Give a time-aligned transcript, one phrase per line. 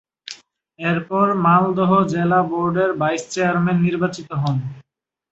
[0.79, 4.57] এর পরে মালদহ জেলা বোর্ড এর ভাইস চেয়ারম্যান নির্বাচিত হন।